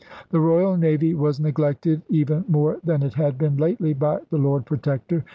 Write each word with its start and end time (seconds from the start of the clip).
The 0.31 0.39
Royal 0.39 0.77
Navy 0.77 1.13
was 1.13 1.39
neglected 1.39 2.01
even 2.09 2.43
more 2.47 2.77
than 2.83 3.03
it 3.03 3.13
had 3.13 3.37
been 3.37 3.57
lately 3.57 3.93
by 3.93 4.21
the 4.31 4.37
Lord 4.39 4.65
Protector. 4.65 5.23